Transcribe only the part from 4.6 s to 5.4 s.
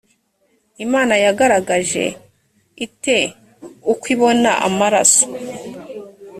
amaraso